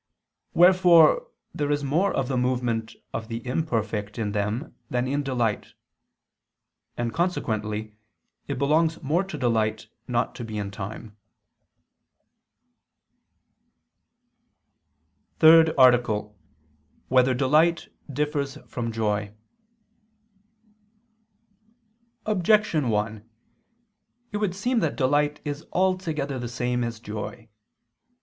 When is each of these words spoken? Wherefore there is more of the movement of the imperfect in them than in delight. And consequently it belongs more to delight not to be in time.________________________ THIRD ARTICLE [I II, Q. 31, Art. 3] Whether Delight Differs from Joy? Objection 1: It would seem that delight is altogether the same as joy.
Wherefore 0.55 1.27
there 1.53 1.69
is 1.71 1.83
more 1.83 2.11
of 2.11 2.27
the 2.27 2.35
movement 2.35 2.95
of 3.13 3.27
the 3.27 3.45
imperfect 3.45 4.17
in 4.17 4.31
them 4.31 4.73
than 4.89 5.07
in 5.07 5.21
delight. 5.21 5.75
And 6.97 7.13
consequently 7.13 7.93
it 8.47 8.57
belongs 8.57 9.03
more 9.03 9.23
to 9.23 9.37
delight 9.37 9.89
not 10.07 10.33
to 10.33 10.43
be 10.43 10.57
in 10.57 10.71
time.________________________ 10.71 11.15
THIRD 15.37 15.75
ARTICLE 15.77 16.19
[I 16.19 16.25
II, 16.25 16.33
Q. 16.33 16.33
31, 16.33 16.33
Art. 16.33 16.33
3] 16.33 17.01
Whether 17.15 17.33
Delight 17.35 17.89
Differs 18.11 18.57
from 18.67 18.91
Joy? 18.91 19.35
Objection 22.25 22.89
1: 22.89 23.29
It 24.31 24.37
would 24.37 24.55
seem 24.55 24.79
that 24.79 24.95
delight 24.95 25.41
is 25.45 25.63
altogether 25.71 26.39
the 26.39 26.49
same 26.49 26.83
as 26.83 26.99
joy. 26.99 27.49